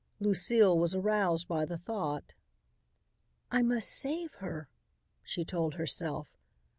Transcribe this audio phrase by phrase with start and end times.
[0.19, 2.33] Lucile was aroused by the thought.
[3.51, 4.67] "I must save her,"
[5.21, 6.27] she told herself.